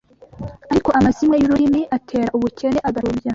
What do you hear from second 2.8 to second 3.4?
agatubya.